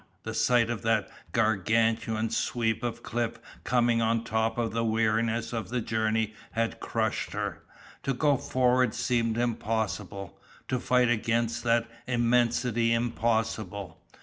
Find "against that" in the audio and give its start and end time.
11.11-11.87